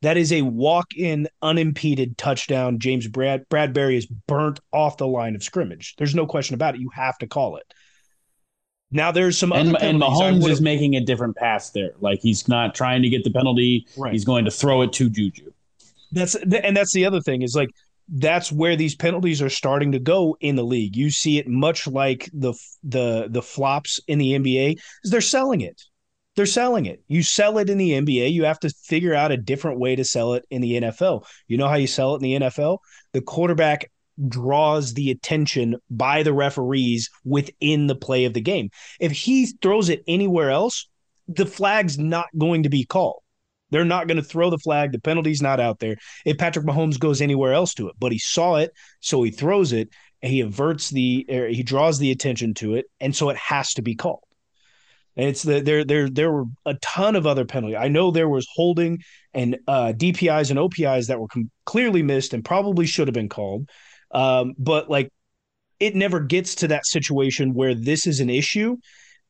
[0.02, 2.78] That is a walk-in, unimpeded touchdown.
[2.78, 5.94] James Brad Bradberry is burnt off the line of scrimmage.
[5.98, 6.80] There's no question about it.
[6.80, 7.64] You have to call it.
[8.90, 11.92] Now there's some and, and Mahomes is making a different pass there.
[12.00, 13.86] Like he's not trying to get the penalty.
[13.96, 14.12] Right.
[14.12, 15.52] He's going to throw it to Juju.
[16.12, 17.68] That's and that's the other thing is like
[18.08, 20.96] that's where these penalties are starting to go in the league.
[20.96, 25.60] You see it much like the the the flops in the NBA is they're selling
[25.60, 25.82] it.
[26.34, 27.02] They're selling it.
[27.08, 30.04] You sell it in the NBA, you have to figure out a different way to
[30.04, 31.26] sell it in the NFL.
[31.48, 32.78] You know how you sell it in the NFL?
[33.12, 33.90] The quarterback
[34.26, 38.70] draws the attention by the referees within the play of the game.
[38.98, 40.88] If he throws it anywhere else,
[41.28, 43.22] the flag's not going to be called.
[43.70, 44.92] They're not going to throw the flag.
[44.92, 47.96] The penalty's not out there if Patrick Mahomes goes anywhere else to it.
[47.98, 49.90] But he saw it, so he throws it,
[50.22, 53.74] and he averts the, or he draws the attention to it, and so it has
[53.74, 54.22] to be called.
[55.16, 57.78] And it's the there there there were a ton of other penalties.
[57.78, 59.00] I know there was holding
[59.34, 63.28] and uh, DPIs and OPIs that were com- clearly missed and probably should have been
[63.28, 63.68] called.
[64.10, 65.12] Um, but like,
[65.80, 68.76] it never gets to that situation where this is an issue.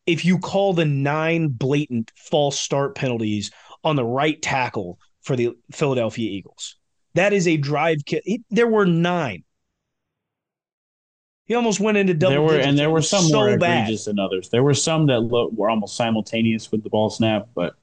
[0.06, 3.50] If you call the nine blatant false start penalties
[3.84, 6.76] on the right tackle for the Philadelphia Eagles.
[7.14, 8.22] That is a drive kick.
[8.50, 9.44] There were nine.
[11.44, 12.30] He almost went into double.
[12.32, 12.66] there were digits.
[12.68, 13.84] and there were some so more bad.
[13.84, 14.50] egregious than others.
[14.50, 17.74] There were some that lo- were almost simultaneous with the ball snap, but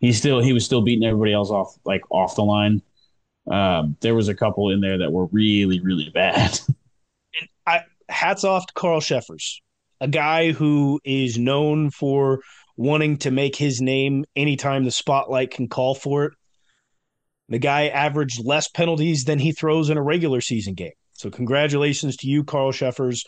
[0.00, 2.82] he still he was still beating everybody else off like off the line.
[3.50, 6.58] Um, there was a couple in there that were really really bad.
[8.08, 9.62] Hats off to Carl Cheffers,
[10.00, 12.40] a guy who is known for
[12.76, 16.32] wanting to make his name anytime the spotlight can call for it.
[17.48, 20.92] The guy averaged less penalties than he throws in a regular season game.
[21.12, 23.24] So congratulations to you, Carl Cheffers.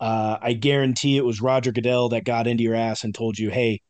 [0.00, 3.50] Uh, I guarantee it was Roger Goodell that got into your ass and told you,
[3.50, 3.80] "Hey,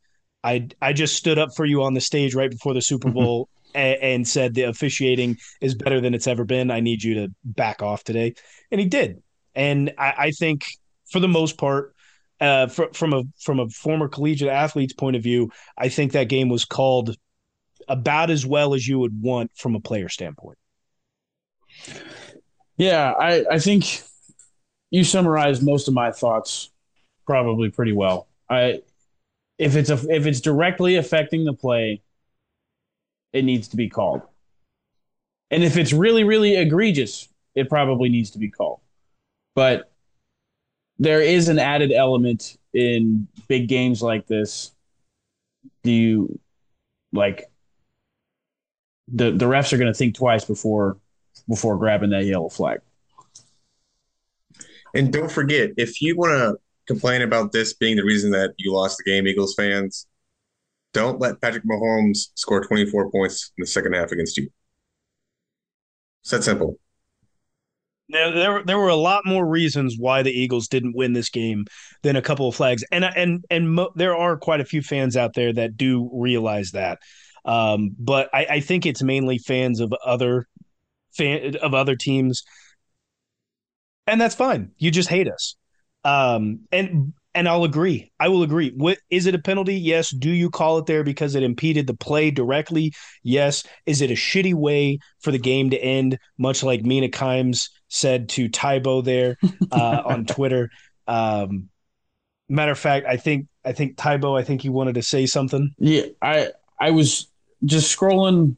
[0.42, 3.48] I I just stood up for you on the stage right before the Super Bowl
[3.74, 6.70] and, and said the officiating is better than it's ever been.
[6.70, 8.34] I need you to back off today,"
[8.70, 9.22] and he did.
[9.54, 10.64] And I, I think,
[11.10, 11.94] for the most part,
[12.40, 16.28] uh, fr- from a from a former collegiate athlete's point of view, I think that
[16.28, 17.16] game was called
[17.88, 20.58] about as well as you would want from a player standpoint.
[22.76, 24.02] yeah, I I think
[24.90, 26.70] you summarized most of my thoughts
[27.26, 28.28] probably pretty well.
[28.48, 28.82] I
[29.58, 32.02] if it's a, if it's directly affecting the play,
[33.32, 34.22] it needs to be called.
[35.50, 38.80] And if it's really really egregious, it probably needs to be called.
[39.54, 39.90] But
[40.98, 44.72] there is an added element in big games like this.
[45.82, 46.38] Do you
[47.12, 47.50] like
[49.12, 50.98] the the refs are going to think twice before
[51.48, 52.80] before grabbing that yellow flag?
[54.94, 58.72] And don't forget, if you want to complain about this being the reason that you
[58.72, 60.07] lost the game, Eagles fans,
[60.92, 64.48] don't let Patrick Mahomes score 24 points in the second half against you.
[66.22, 66.78] It's that simple.
[68.10, 71.66] There, there, there were a lot more reasons why the Eagles didn't win this game
[72.02, 75.14] than a couple of flags, and and and mo- there are quite a few fans
[75.14, 76.98] out there that do realize that.
[77.44, 80.46] Um, but I, I think it's mainly fans of other
[81.16, 82.44] fan of other teams,
[84.06, 84.70] and that's fine.
[84.78, 85.56] You just hate us,
[86.02, 88.10] um, and and I'll agree.
[88.18, 88.72] I will agree.
[88.76, 89.74] What is it a penalty?
[89.74, 90.10] Yes.
[90.10, 92.92] Do you call it there because it impeded the play directly?
[93.22, 93.64] Yes.
[93.86, 96.18] Is it a shitty way for the game to end?
[96.38, 99.36] Much like Mina Kimes said to Tybo there
[99.70, 100.70] uh, on Twitter.
[101.06, 101.68] Um,
[102.48, 104.38] matter of fact, I think I think Tybo.
[104.38, 105.74] I think he wanted to say something.
[105.78, 106.48] Yeah, I
[106.80, 107.30] I was
[107.64, 108.56] just scrolling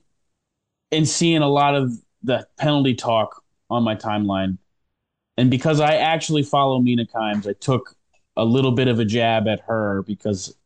[0.92, 4.59] and seeing a lot of the penalty talk on my timeline,
[5.37, 7.94] and because I actually follow Mina Kimes, I took
[8.36, 10.56] a little bit of a jab at her because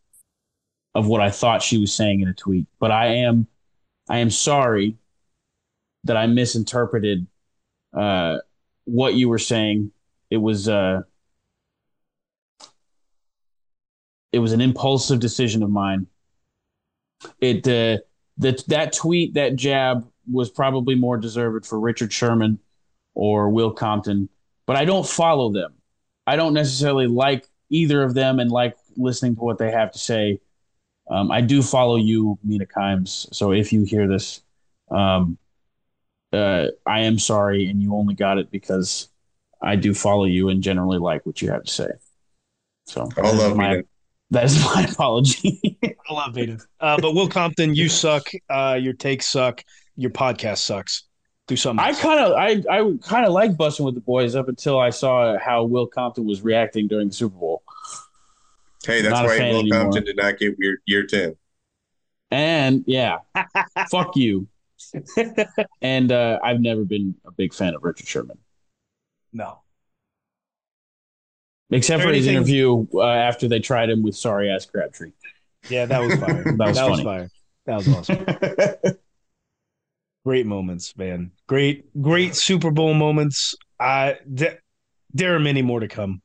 [0.95, 2.67] of what I thought she was saying in a tweet.
[2.79, 3.47] But I am
[4.09, 4.97] I am sorry
[6.05, 7.27] that I misinterpreted
[7.93, 8.39] uh,
[8.85, 9.93] what you were saying.
[10.31, 11.03] It was uh,
[14.33, 16.07] it was an impulsive decision of mine.
[17.41, 18.03] It uh,
[18.39, 22.59] that that tweet that jab was probably more deserved for Richard Sherman
[23.15, 24.29] or Will Compton,
[24.67, 25.75] but I don't follow them.
[26.27, 29.99] I don't necessarily like either of them and like listening to what they have to
[29.99, 30.41] say.
[31.11, 33.33] Um, I do follow you, Mina Kimes.
[33.35, 34.41] So if you hear this,
[34.91, 35.37] um,
[36.33, 39.09] uh, I am sorry, and you only got it because
[39.63, 41.89] I do follow you and generally like what you have to say.
[42.87, 43.83] So All love my, Mina.
[44.31, 45.79] that is my apology.
[45.83, 46.59] I love Vita.
[46.81, 48.29] Uh, but Will Compton, you suck.
[48.49, 49.63] Uh, your takes suck.
[49.97, 51.05] Your podcast sucks.
[51.47, 51.85] Do something.
[51.85, 54.89] I kind of I I kind of like busting with the boys up until I
[54.91, 57.63] saw how Will Compton was reacting during the Super Bowl.
[58.87, 59.81] Hey, that's Not why fan Will anymore.
[59.83, 61.37] Compton did not get year, year 10.
[62.31, 63.19] And yeah,
[63.91, 64.49] fuck you.
[65.83, 68.39] and uh, I've never been a big fan of Richard Sherman,
[69.33, 69.61] no.
[71.71, 75.13] except for his interview uh, after they tried him with sorry ass Crabtree.
[75.69, 76.45] Yeah, that was fire.
[76.57, 77.05] That was funny.
[77.05, 77.31] fire.
[77.67, 78.27] That was awesome.
[80.25, 81.33] great moments, man.
[81.47, 83.55] Great, great Super Bowl moments.
[83.81, 84.59] I th-
[85.13, 86.21] there are many more to come.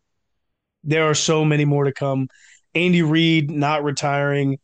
[0.89, 2.27] There are so many more to come.
[2.73, 4.57] Andy Reid not retiring.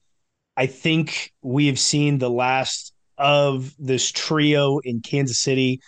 [0.58, 5.82] I think we have seen the last of this trio in Kansas City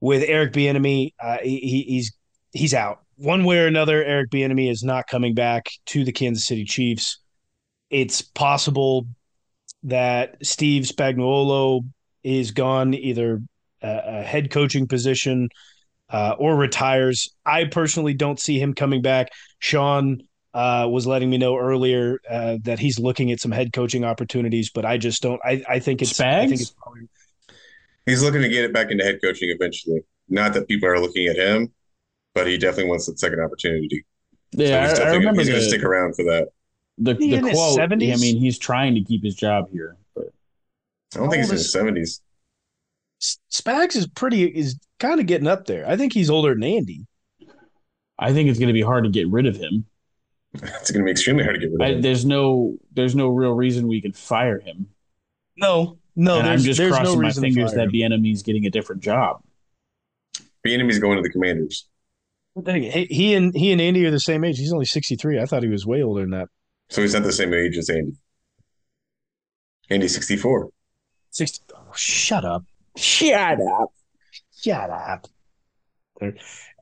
[0.00, 1.14] with Eric Bieniemy.
[1.20, 2.12] Uh, he, he- he's
[2.52, 4.04] he's out one way or another.
[4.04, 7.18] Eric Bieniemy is not coming back to the Kansas City Chiefs.
[7.90, 9.08] It's possible
[9.82, 11.80] that Steve Spagnuolo
[12.22, 13.40] is gone, either
[13.82, 15.48] a, a head coaching position
[16.10, 17.34] uh, or retires.
[17.44, 19.30] I personally don't see him coming back.
[19.58, 20.22] Sean
[20.54, 24.70] uh, was letting me know earlier uh, that he's looking at some head coaching opportunities,
[24.70, 25.40] but I just don't.
[25.44, 26.18] I, I think it's.
[26.20, 27.08] I think it's probably,
[28.06, 30.00] He's looking to get it back into head coaching eventually.
[30.30, 31.72] Not that people are looking at him,
[32.34, 34.04] but he definitely wants that second opportunity.
[34.54, 36.48] So Yeah, he's I, I remember he's going to stick around for that.
[36.96, 37.80] the, He the in his quote.
[37.80, 40.32] I mean, he's trying to keep his job here, but
[41.14, 42.22] I don't think he's How in old his seventies.
[43.20, 45.88] Spags is pretty is kind of getting up there.
[45.88, 47.06] I think he's older than Andy.
[48.18, 49.86] I think it's going to be hard to get rid of him.
[50.62, 52.02] It's going to be extremely hard to get rid of him.
[52.02, 54.88] there's no there's no real reason we can fire him.
[55.56, 58.10] No, no, and I'm just there's crossing no my fingers fire that him.
[58.10, 59.42] Bieniemy's getting a different job.
[60.66, 61.86] Bieniemy's going to the Commanders.
[62.60, 62.82] Dang.
[62.82, 64.58] He, he and he and Andy are the same age.
[64.58, 65.38] He's only sixty three.
[65.38, 66.48] I thought he was way older than that.
[66.88, 68.12] So he's not the same age as Andy.
[69.90, 70.70] Andy's 64.
[71.30, 71.62] Sixty.
[71.74, 72.64] Oh, shut up.
[72.98, 73.92] Shut up.
[74.60, 75.26] Shut up.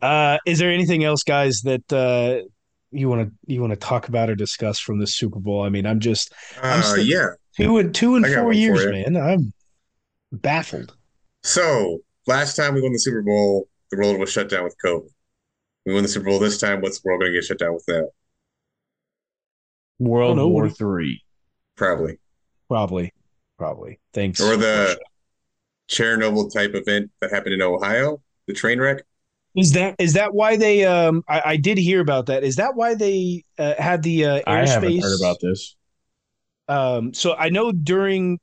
[0.01, 2.47] Uh, is there anything else, guys, that uh,
[2.91, 5.63] you want to you want to talk about or discuss from the Super Bowl?
[5.63, 7.29] I mean, I'm just I'm Uh, yeah.
[7.57, 9.17] two and two and I four years, man.
[9.17, 9.53] I'm
[10.33, 10.97] baffled.
[11.43, 15.09] So last time we won the Super Bowl, the world was shut down with COVID.
[15.85, 16.81] We won the Super Bowl this time.
[16.81, 18.09] What's the world going to get shut down with now?
[19.99, 20.49] World know.
[20.49, 21.23] War Three.
[21.77, 22.19] Probably.
[22.69, 23.13] Probably,
[23.59, 24.01] probably.
[24.13, 24.41] Thanks.
[24.41, 24.99] Or the
[25.89, 29.05] Chernobyl type event that happened in Ohio, the train wreck.
[29.57, 30.85] Is that is that why they?
[30.85, 32.45] Um, I, I did hear about that.
[32.45, 35.03] Is that why they uh, had the uh, I haven't airspace?
[35.03, 35.77] heard about this.
[36.69, 38.39] Um, so I know during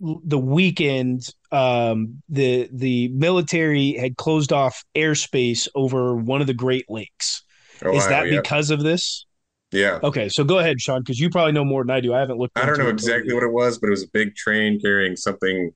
[0.00, 6.86] the weekend, um, the the military had closed off airspace over one of the Great
[6.88, 7.42] Lakes.
[7.82, 8.40] Ohio, is that yeah.
[8.40, 9.26] because of this?
[9.70, 9.98] yeah.
[10.02, 12.14] Okay, so go ahead, Sean, because you probably know more than I do.
[12.14, 12.58] I haven't looked.
[12.58, 15.72] I don't know exactly what it was, but it was a big train carrying something,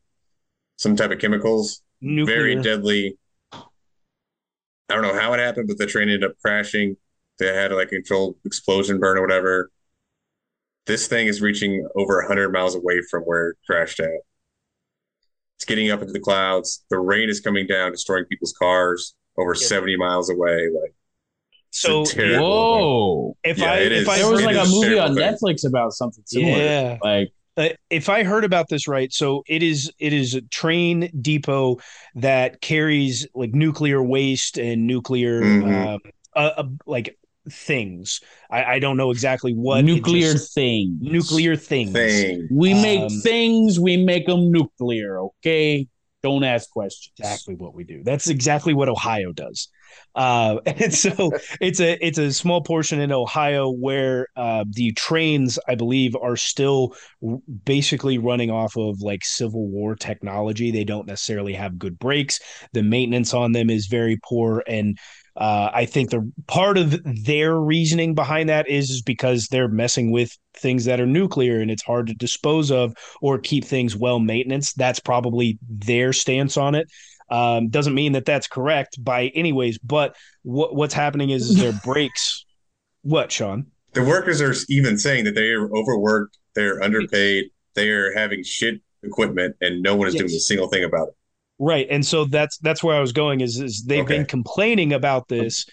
[0.76, 2.36] some type of chemicals, Nuclear.
[2.36, 3.18] very deadly.
[3.52, 3.60] I
[4.88, 6.96] don't know how it happened, but the train ended up crashing.
[7.38, 9.70] They had like a controlled explosion burn or whatever.
[10.86, 14.10] This thing is reaching over 100 miles away from where it crashed at.
[15.56, 16.84] It's getting up into the clouds.
[16.90, 19.66] The rain is coming down, destroying people's cars over Yeah.
[19.66, 20.68] 70 miles away.
[20.74, 20.94] Like,
[21.70, 23.36] So It's a terrible- Whoa!
[23.44, 24.08] if Yeah, I if is.
[24.08, 25.24] I There was like a movie on thing.
[25.24, 26.58] Netflix about something similar.
[26.58, 26.98] Yeah.
[27.02, 31.10] Like uh, if I heard about this right, so it is it is a train
[31.20, 31.78] depot
[32.14, 35.94] that carries like nuclear waste and nuclear Mhm.
[35.94, 36.00] um,
[36.34, 37.16] uh, uh, like
[37.50, 38.20] things.
[38.50, 40.98] I, I don't know exactly what nuclear just- thing.
[41.00, 41.92] nuclear things.
[41.92, 42.48] thing.
[42.50, 43.78] We make Um, things.
[43.80, 45.20] We make them nuclear.
[45.20, 45.88] Okay.
[46.22, 47.12] Don't ask questions.
[47.18, 48.02] Exactly what we do.
[48.04, 49.68] That's exactly what Ohio does.
[50.14, 51.30] Uh, and so
[51.60, 56.36] it's a it's a small portion in Ohio where uh, the trains, I believe, are
[56.36, 56.94] still
[57.64, 60.70] basically running off of like Civil War technology.
[60.70, 62.40] They don't necessarily have good brakes.
[62.72, 64.98] The maintenance on them is very poor, and
[65.36, 70.10] uh, I think the part of their reasoning behind that is, is because they're messing
[70.10, 74.18] with things that are nuclear and it's hard to dispose of or keep things well
[74.18, 74.74] maintenance.
[74.74, 76.88] That's probably their stance on it.
[77.32, 81.72] Um, doesn't mean that that's correct by anyways, but what what's happening is, is their
[81.72, 82.44] brakes.
[83.02, 83.66] What, Sean?
[83.94, 88.80] The workers are even saying that they are overworked, they're underpaid, they are having shit
[89.02, 91.14] equipment, and no one is doing a single thing about it.
[91.58, 93.40] Right, and so that's that's where I was going.
[93.40, 94.18] Is is they've Okay.
[94.18, 95.66] been complaining about this.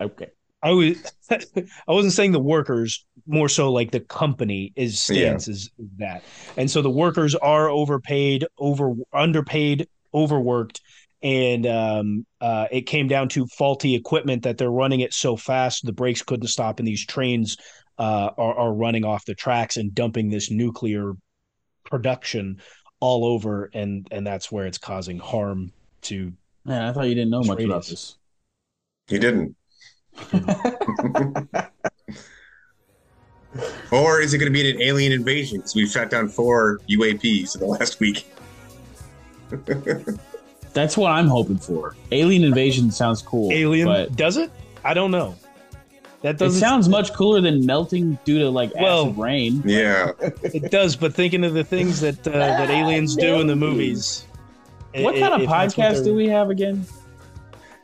[0.00, 0.28] Okay.
[0.62, 0.96] I was
[1.30, 6.24] I wasn't saying the workers, more so like the company is stance is that.
[6.56, 10.80] And so the workers are overpaid, over underpaid, overworked,
[11.22, 15.84] and um, uh, it came down to faulty equipment that they're running it so fast
[15.84, 17.56] the brakes couldn't stop, and these trains
[17.98, 21.14] uh, are, are running off the tracks and dumping this nuclear
[21.84, 22.60] production
[23.00, 26.32] all over, and and that's where it's causing harm to.
[26.64, 28.16] Man, I thought you didn't know much Trade about this.
[29.06, 29.56] He didn't.
[33.92, 35.58] or is it going to be an alien invasion?
[35.58, 38.26] Because we've shot down four UAPs in the last week.
[40.76, 41.96] That's what I'm hoping for.
[42.12, 43.50] Alien invasion sounds cool.
[43.50, 44.50] Alien but does it?
[44.84, 45.34] I don't know.
[46.20, 49.62] That doesn't it sounds much cooler than melting due to like Well- acid rain.
[49.64, 50.12] Yeah.
[50.20, 54.26] It does, but thinking of the things that uh, that aliens do in the movies.
[54.94, 56.84] What i- kind of if that's what podcast do we have again?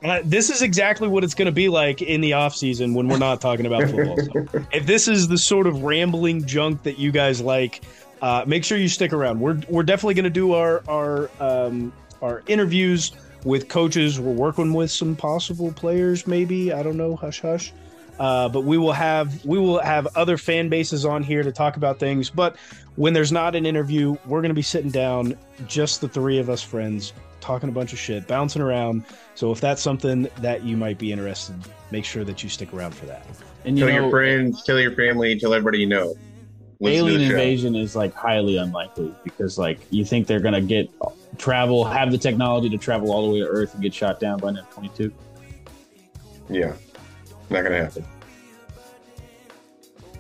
[0.05, 3.09] Uh, this is exactly what it's going to be like in the off season when
[3.09, 4.19] we're not talking about football.
[4.19, 7.81] So if this is the sort of rambling junk that you guys like,
[8.21, 9.41] uh, make sure you stick around.
[9.41, 11.91] We're we're definitely going to do our our um,
[12.23, 13.13] our interviews
[13.45, 14.21] with coaches.
[14.21, 17.73] We're working with some possible players, maybe I don't know, hush hush.
[18.19, 21.77] Uh, but we will have we will have other fan bases on here to talk
[21.77, 22.31] about things.
[22.31, 22.57] But
[22.97, 26.51] when there's not an interview, we're going to be sitting down, just the three of
[26.51, 29.05] us friends, talking a bunch of shit, bouncing around.
[29.35, 32.73] So if that's something that you might be interested, in, make sure that you stick
[32.75, 33.27] around for that.
[33.65, 36.15] And you Tell know, your friends, tell your family, tell everybody you know.
[36.81, 40.91] Listen alien invasion is like highly unlikely because like you think they're gonna get
[41.39, 44.39] travel, have the technology to travel all the way to Earth and get shot down
[44.39, 45.13] by net 22.
[46.49, 46.73] Yeah.
[47.51, 48.05] Not gonna happen.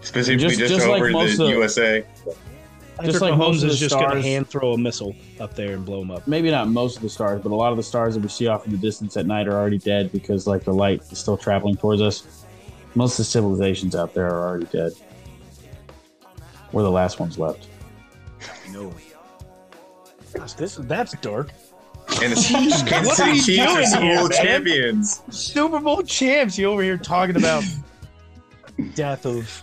[0.00, 2.04] Specifically Just- just, just like over most the of- USA.
[3.04, 5.74] Just like most Mahomes of is just going to hand throw a missile up there
[5.74, 6.28] and blow them up.
[6.28, 8.46] Maybe not most of the stars, but a lot of the stars that we see
[8.46, 11.36] off in the distance at night are already dead because like the light is still
[11.36, 12.44] traveling towards us.
[12.94, 14.92] Most of the civilizations out there are already dead.
[16.70, 17.66] We're the last ones left.
[18.70, 18.92] No.
[20.34, 21.50] Gosh, this that's dark.
[22.22, 24.44] And the Chiefs, Kansas What are City you Chiefs are doing Super here, Bowl man?
[24.44, 25.22] champions.
[25.30, 26.58] Super Bowl champs.
[26.58, 27.64] You over here talking about
[28.94, 29.62] death of.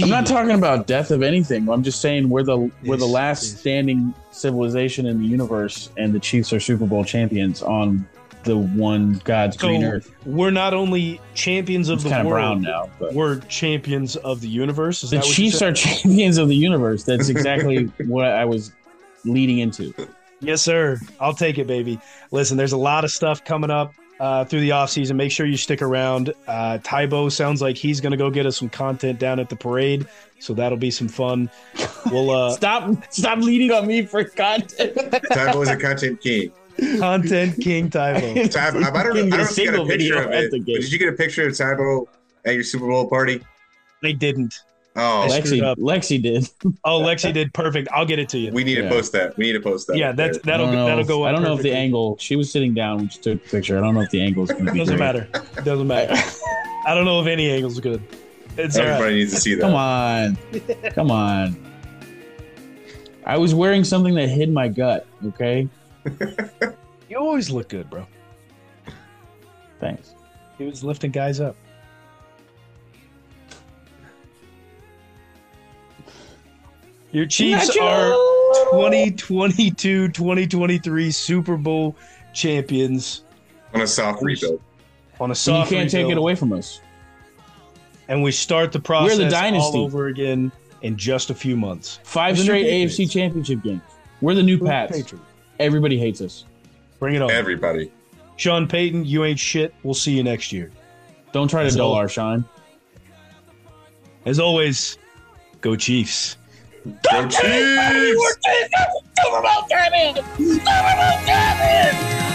[0.00, 1.68] I'm not talking about death of anything.
[1.68, 3.60] I'm just saying we're the we're the last yes.
[3.60, 8.06] standing civilization in the universe, and the Chiefs are Super Bowl champions on
[8.44, 10.14] the one God's So green earth.
[10.26, 14.16] we're not only champions of It's the kind of world, brown now, but we're champions
[14.16, 15.02] of the universe.
[15.02, 17.02] Is the that Chiefs are champions of the universe.
[17.04, 18.72] That's exactly what I was
[19.24, 19.92] leading into.
[20.40, 20.98] Yes, sir.
[21.20, 21.98] I'll take it, baby.
[22.30, 25.16] Listen, there's a lot of stuff coming up uh, through the offseason.
[25.16, 26.32] Make sure you stick around.
[26.46, 29.56] Uh, Tybo sounds like he's going to go get us some content down at the
[29.56, 30.06] parade.
[30.40, 31.48] So that'll be some fun.
[32.10, 32.90] We'll uh, Stop!
[33.12, 34.94] Stop leading on me for content.
[34.94, 36.52] Tybo is a content king.
[36.98, 38.34] content king Tybo.
[38.34, 40.50] Tybo, I don't know, I don't know if you got a picture video of it.
[40.50, 40.80] the But game.
[40.80, 42.06] did you get a picture of Tybo
[42.44, 43.40] at your Super Bowl party?
[44.02, 44.54] They didn't.
[44.96, 45.60] Oh, Lexi.
[45.76, 46.48] Lexi did.
[46.84, 47.88] Oh, Lexi did perfect.
[47.92, 48.52] I'll get it to you.
[48.52, 48.84] we need Yeah.
[48.84, 49.36] to post that.
[49.36, 49.96] We need to post that.
[49.96, 51.24] yeah, that's I that'll don't know that'll if- go.
[51.24, 52.16] I don't know if the angle.
[52.20, 53.76] She was sitting down when she took the picture.
[53.76, 54.78] I don't know if the angle is going to be.
[54.78, 55.04] doesn't great.
[55.04, 55.28] matter.
[55.64, 56.14] Doesn't matter.
[56.86, 58.02] I don't know if any angle's good.
[58.56, 59.14] It's Everybody right.
[59.14, 59.62] needs to see that.
[59.62, 60.36] Come on,
[60.92, 61.56] come on.
[63.26, 65.06] I was wearing something that hid my gut.
[65.26, 65.68] Okay,
[67.08, 68.06] You always look good, bro.
[69.80, 70.14] thanks.
[70.58, 71.56] He was lifting guys up.
[77.14, 78.10] Your Chiefs are
[78.72, 81.94] 2022 2023 Super Bowl
[82.32, 83.22] champions
[83.72, 84.60] On a soft rebuild.
[85.20, 85.70] on a South rebuild.
[85.70, 86.80] You can't take it away from us.
[88.08, 89.78] and we start the process We're the dynasty.
[89.78, 90.50] all over again
[90.82, 92.00] in just a few months.
[92.02, 93.82] Five The new straight AFC Championship games.
[94.20, 94.96] We're the new We're Pats.
[94.96, 95.26] Patriots.
[95.60, 96.44] Everybody hates us.
[96.98, 97.30] Bring it on.
[97.30, 97.92] Everybody.
[98.36, 99.72] Sean Payton, you ain't shit.
[99.84, 100.72] We'll see you next year.
[101.32, 101.94] Don't try to That's dull all.
[101.94, 102.44] our shine.
[104.26, 104.98] As always,
[105.60, 106.36] go Chiefs.
[106.84, 108.36] Go Chiefs!
[109.16, 110.22] Super Bowl champion!
[110.36, 112.33] Super Bowl champion!